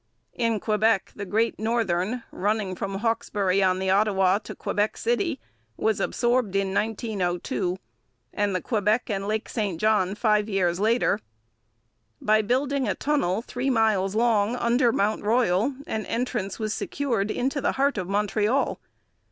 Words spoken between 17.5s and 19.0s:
the heart of Montreal.